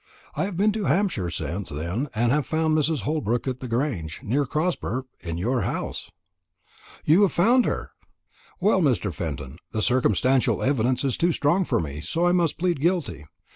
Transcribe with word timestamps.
I 0.33 0.45
have 0.45 0.57
been 0.57 0.71
to 0.71 0.85
Hampshire 0.85 1.29
since 1.29 1.69
then, 1.69 2.09
and 2.15 2.31
have 2.31 2.47
found 2.47 2.75
Mrs. 2.75 3.01
Holbrook 3.01 3.47
at 3.47 3.59
the 3.59 3.67
Grange, 3.67 4.19
near 4.23 4.45
Crosber 4.47 5.03
in 5.19 5.37
your 5.37 5.61
house." 5.61 6.09
"You 7.05 7.21
have 7.21 7.33
found 7.33 7.65
her! 7.65 7.91
Well, 8.59 8.81
Mr. 8.81 9.13
Fenton, 9.13 9.57
the 9.73 9.83
circumstantial 9.83 10.63
evidence 10.63 11.03
is 11.03 11.17
too 11.17 11.31
strong 11.31 11.65
for 11.65 11.79
me, 11.79 12.01
so 12.01 12.25
I 12.25 12.31
must 12.31 12.57
plead 12.57 12.81
guilty. 12.81 13.25